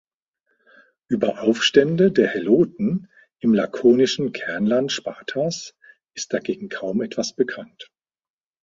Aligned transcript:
Über 1.09 1.43
Aufstände 1.43 2.11
der 2.11 2.27
Heloten 2.27 3.07
im 3.37 3.53
lakonischen 3.53 4.31
Kernland 4.31 4.91
Spartas 4.91 5.75
ist 6.15 6.33
dagegen 6.33 6.69
kaum 6.69 7.03
etwas 7.03 7.35
bekannt. 7.35 7.91